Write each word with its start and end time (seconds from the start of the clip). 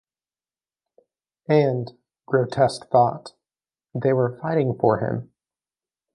And— 1.47 1.91
grotesque 2.27 2.89
thought!— 2.89 3.33
they 4.01 4.13
were 4.13 4.35
fighting 4.39 4.73
for 4.75 4.97
him! 4.97 5.31